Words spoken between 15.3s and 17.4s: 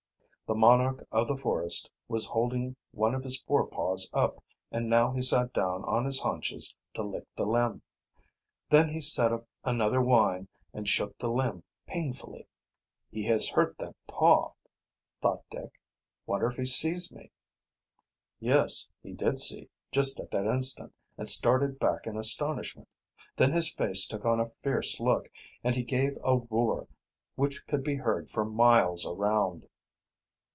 Dick. "Wonder if he sees me?"